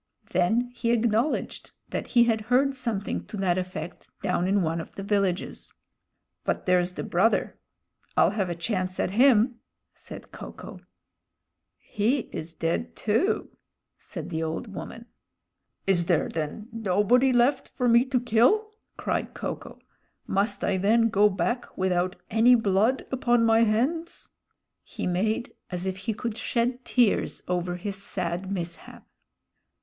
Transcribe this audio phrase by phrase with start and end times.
[0.31, 4.95] Then he acknowledged that he had heard something to that effect down in one of
[4.95, 5.71] the villages.
[6.43, 7.59] "But there's the brother.
[8.17, 9.59] I'll have a chance at him,"
[9.93, 10.79] said Ko ko.
[11.77, 13.55] "He is dead, too,"
[13.95, 15.05] said the old woman.
[15.85, 19.77] "Is there then nobody left for me to kill!" cried Ko ko.
[20.25, 24.31] "Must I then go back without any blood upon my hands?"
[24.81, 29.05] He made as if he could shed tears over his sad mishap.